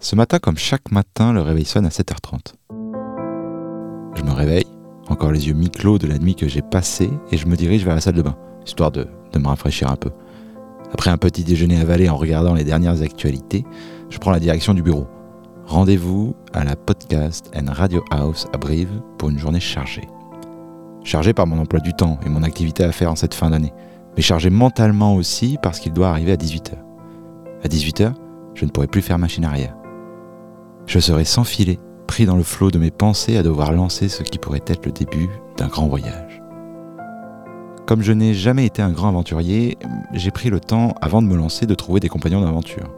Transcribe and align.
Ce 0.00 0.14
matin, 0.14 0.38
comme 0.38 0.56
chaque 0.56 0.92
matin, 0.92 1.32
le 1.32 1.42
réveil 1.42 1.64
sonne 1.64 1.84
à 1.84 1.88
7h30. 1.88 2.54
Je 4.14 4.22
me 4.22 4.30
réveille, 4.30 4.66
encore 5.08 5.32
les 5.32 5.48
yeux 5.48 5.54
mi-clos 5.54 5.98
de 5.98 6.06
la 6.06 6.18
nuit 6.18 6.36
que 6.36 6.46
j'ai 6.46 6.62
passée, 6.62 7.10
et 7.32 7.36
je 7.36 7.48
me 7.48 7.56
dirige 7.56 7.84
vers 7.84 7.96
la 7.96 8.00
salle 8.00 8.14
de 8.14 8.22
bain, 8.22 8.36
histoire 8.64 8.92
de, 8.92 9.08
me 9.36 9.48
rafraîchir 9.48 9.90
un 9.90 9.96
peu. 9.96 10.10
Après 10.92 11.10
un 11.10 11.16
petit 11.16 11.42
déjeuner 11.42 11.80
avalé 11.80 12.08
en 12.08 12.16
regardant 12.16 12.54
les 12.54 12.62
dernières 12.62 13.02
actualités, 13.02 13.64
je 14.08 14.18
prends 14.18 14.30
la 14.30 14.38
direction 14.38 14.72
du 14.72 14.82
bureau. 14.82 15.08
Rendez-vous 15.66 16.36
à 16.52 16.62
la 16.62 16.76
Podcast 16.76 17.50
and 17.56 17.70
Radio 17.72 18.04
House 18.12 18.46
à 18.52 18.56
Brive 18.56 19.02
pour 19.18 19.30
une 19.30 19.38
journée 19.38 19.60
chargée. 19.60 20.08
Chargée 21.02 21.32
par 21.32 21.48
mon 21.48 21.58
emploi 21.58 21.80
du 21.80 21.92
temps 21.92 22.20
et 22.24 22.28
mon 22.28 22.44
activité 22.44 22.84
à 22.84 22.92
faire 22.92 23.10
en 23.10 23.16
cette 23.16 23.34
fin 23.34 23.50
d'année, 23.50 23.72
mais 24.16 24.22
chargée 24.22 24.50
mentalement 24.50 25.16
aussi 25.16 25.58
parce 25.60 25.80
qu'il 25.80 25.92
doit 25.92 26.08
arriver 26.08 26.32
à 26.32 26.36
18h. 26.36 26.74
À 27.64 27.68
18h, 27.68 28.14
je 28.54 28.64
ne 28.64 28.70
pourrai 28.70 28.86
plus 28.86 29.02
faire 29.02 29.18
machine 29.18 29.44
arrière. 29.44 29.74
Je 30.88 31.00
serai 31.00 31.26
sans 31.26 31.44
filet, 31.44 31.78
pris 32.06 32.24
dans 32.24 32.36
le 32.36 32.42
flot 32.42 32.70
de 32.70 32.78
mes 32.78 32.90
pensées 32.90 33.36
à 33.36 33.42
devoir 33.42 33.72
lancer 33.72 34.08
ce 34.08 34.22
qui 34.22 34.38
pourrait 34.38 34.62
être 34.66 34.86
le 34.86 34.92
début 34.92 35.28
d'un 35.58 35.66
grand 35.66 35.86
voyage. 35.86 36.40
Comme 37.86 38.00
je 38.00 38.12
n'ai 38.12 38.32
jamais 38.32 38.64
été 38.64 38.80
un 38.80 38.90
grand 38.90 39.08
aventurier, 39.08 39.76
j'ai 40.14 40.30
pris 40.30 40.48
le 40.48 40.60
temps, 40.60 40.94
avant 41.02 41.20
de 41.20 41.26
me 41.26 41.36
lancer, 41.36 41.66
de 41.66 41.74
trouver 41.74 42.00
des 42.00 42.08
compagnons 42.08 42.40
d'aventure. 42.40 42.88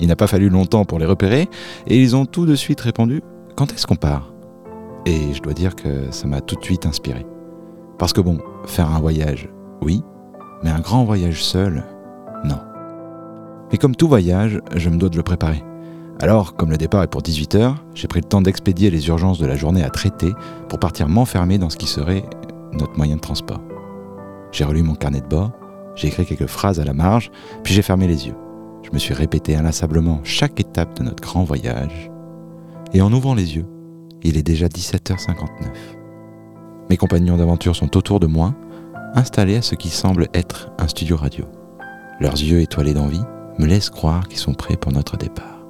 Il 0.00 0.08
n'a 0.08 0.16
pas 0.16 0.26
fallu 0.26 0.48
longtemps 0.48 0.86
pour 0.86 0.98
les 0.98 1.04
repérer, 1.04 1.50
et 1.86 2.00
ils 2.00 2.16
ont 2.16 2.24
tout 2.24 2.46
de 2.46 2.54
suite 2.54 2.80
répondu 2.80 3.20
Quand 3.56 3.70
est-ce 3.74 3.86
qu'on 3.86 3.96
part? 3.96 4.32
Et 5.04 5.34
je 5.34 5.42
dois 5.42 5.52
dire 5.52 5.76
que 5.76 6.10
ça 6.12 6.26
m'a 6.26 6.40
tout 6.40 6.56
de 6.56 6.64
suite 6.64 6.86
inspiré. 6.86 7.26
Parce 7.98 8.14
que 8.14 8.22
bon, 8.22 8.38
faire 8.64 8.90
un 8.90 9.00
voyage, 9.00 9.50
oui, 9.82 10.02
mais 10.62 10.70
un 10.70 10.80
grand 10.80 11.04
voyage 11.04 11.44
seul, 11.44 11.84
non. 12.42 12.58
Mais 13.70 13.76
comme 13.76 13.96
tout 13.96 14.08
voyage, 14.08 14.62
je 14.74 14.88
me 14.88 14.96
dois 14.96 15.10
de 15.10 15.18
le 15.18 15.22
préparer. 15.22 15.62
Alors, 16.20 16.54
comme 16.54 16.70
le 16.70 16.76
départ 16.76 17.02
est 17.02 17.08
pour 17.08 17.22
18h, 17.22 17.74
j'ai 17.94 18.06
pris 18.06 18.20
le 18.20 18.28
temps 18.28 18.42
d'expédier 18.42 18.90
les 18.90 19.08
urgences 19.08 19.38
de 19.38 19.46
la 19.46 19.56
journée 19.56 19.82
à 19.82 19.90
traiter 19.90 20.32
pour 20.68 20.78
partir 20.78 21.08
m'enfermer 21.08 21.58
dans 21.58 21.70
ce 21.70 21.76
qui 21.76 21.86
serait 21.86 22.24
notre 22.72 22.96
moyen 22.96 23.16
de 23.16 23.20
transport. 23.20 23.60
J'ai 24.52 24.64
relu 24.64 24.82
mon 24.82 24.94
carnet 24.94 25.20
de 25.20 25.26
bord, 25.26 25.50
j'ai 25.96 26.08
écrit 26.08 26.26
quelques 26.26 26.46
phrases 26.46 26.80
à 26.80 26.84
la 26.84 26.94
marge, 26.94 27.30
puis 27.64 27.74
j'ai 27.74 27.82
fermé 27.82 28.06
les 28.06 28.26
yeux. 28.26 28.36
Je 28.82 28.90
me 28.92 28.98
suis 28.98 29.14
répété 29.14 29.56
inlassablement 29.56 30.20
chaque 30.24 30.60
étape 30.60 30.98
de 30.98 31.04
notre 31.04 31.22
grand 31.22 31.44
voyage. 31.44 32.10
Et 32.92 33.00
en 33.00 33.12
ouvrant 33.12 33.34
les 33.34 33.56
yeux, 33.56 33.66
il 34.22 34.36
est 34.36 34.42
déjà 34.42 34.66
17h59. 34.66 35.46
Mes 36.90 36.96
compagnons 36.96 37.36
d'aventure 37.36 37.74
sont 37.74 37.96
autour 37.96 38.20
de 38.20 38.26
moi, 38.26 38.54
installés 39.14 39.56
à 39.56 39.62
ce 39.62 39.74
qui 39.74 39.88
semble 39.88 40.28
être 40.34 40.70
un 40.78 40.88
studio 40.88 41.16
radio. 41.16 41.46
Leurs 42.20 42.34
yeux 42.34 42.60
étoilés 42.60 42.94
d'envie 42.94 43.22
me 43.58 43.66
laissent 43.66 43.90
croire 43.90 44.28
qu'ils 44.28 44.38
sont 44.38 44.54
prêts 44.54 44.76
pour 44.76 44.92
notre 44.92 45.16
départ. 45.16 45.61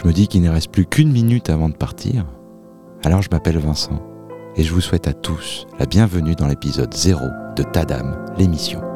Je 0.00 0.08
me 0.08 0.14
dis 0.14 0.28
qu'il 0.28 0.40
ne 0.40 0.48
reste 0.48 0.70
plus 0.70 0.86
qu'une 0.86 1.12
minute 1.12 1.50
avant 1.50 1.68
de 1.68 1.74
partir. 1.74 2.24
Alors 3.04 3.20
je 3.20 3.28
m'appelle 3.30 3.58
Vincent 3.58 4.02
et 4.56 4.62
je 4.62 4.72
vous 4.72 4.80
souhaite 4.80 5.06
à 5.06 5.12
tous 5.12 5.66
la 5.78 5.84
bienvenue 5.84 6.34
dans 6.34 6.46
l'épisode 6.46 6.94
0 6.94 7.20
de 7.54 7.62
Tadam, 7.62 8.16
l'émission. 8.38 8.89